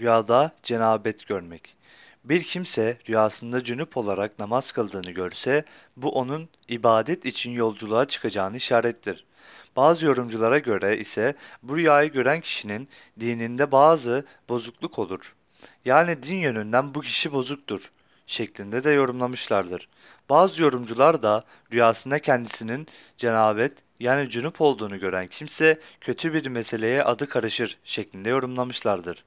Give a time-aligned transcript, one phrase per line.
[0.00, 1.76] Rüyada cenabet görmek.
[2.24, 5.64] Bir kimse rüyasında cünüp olarak namaz kıldığını görse,
[5.96, 9.24] bu onun ibadet için yolculuğa çıkacağını işarettir.
[9.76, 12.88] Bazı yorumculara göre ise bu rüyayı gören kişinin
[13.20, 15.34] dininde bazı bozukluk olur.
[15.84, 17.90] Yani din yönünden bu kişi bozuktur
[18.26, 19.88] şeklinde de yorumlamışlardır.
[20.28, 22.86] Bazı yorumcular da rüyasında kendisinin
[23.16, 29.24] cenabet yani cünüp olduğunu gören kimse kötü bir meseleye adı karışır şeklinde yorumlamışlardır.